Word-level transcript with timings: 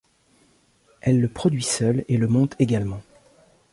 Elle 1.01 1.21
le 1.21 1.27
produit 1.29 1.61
seule, 1.61 2.05
et 2.07 2.17
le 2.17 2.27
monte 2.27 2.55
également. 2.57 3.03